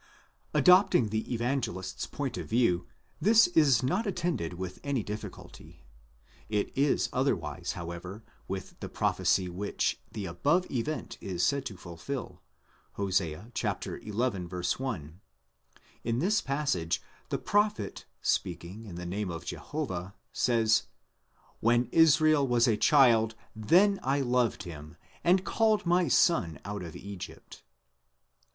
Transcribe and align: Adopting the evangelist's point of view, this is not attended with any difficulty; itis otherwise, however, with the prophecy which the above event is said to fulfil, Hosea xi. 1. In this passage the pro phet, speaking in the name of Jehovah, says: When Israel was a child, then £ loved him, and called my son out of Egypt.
Adopting 0.55 1.09
the 1.09 1.31
evangelist's 1.31 2.07
point 2.07 2.35
of 2.35 2.47
view, 2.47 2.87
this 3.21 3.45
is 3.49 3.83
not 3.83 4.07
attended 4.07 4.53
with 4.55 4.79
any 4.83 5.03
difficulty; 5.03 5.85
itis 6.51 7.07
otherwise, 7.13 7.73
however, 7.73 8.23
with 8.47 8.79
the 8.79 8.89
prophecy 8.89 9.47
which 9.47 10.01
the 10.11 10.25
above 10.25 10.65
event 10.71 11.19
is 11.21 11.45
said 11.45 11.67
to 11.67 11.77
fulfil, 11.77 12.41
Hosea 12.93 13.51
xi. 13.53 13.67
1. 13.67 15.21
In 16.03 16.17
this 16.17 16.41
passage 16.41 16.99
the 17.29 17.37
pro 17.37 17.69
phet, 17.69 18.05
speaking 18.23 18.85
in 18.87 18.95
the 18.95 19.05
name 19.05 19.29
of 19.29 19.45
Jehovah, 19.45 20.15
says: 20.33 20.87
When 21.59 21.85
Israel 21.91 22.47
was 22.47 22.67
a 22.67 22.75
child, 22.75 23.35
then 23.55 23.97
£ 23.99 24.25
loved 24.27 24.63
him, 24.63 24.97
and 25.23 25.45
called 25.45 25.85
my 25.85 26.07
son 26.07 26.59
out 26.65 26.81
of 26.81 26.95
Egypt. 26.95 27.61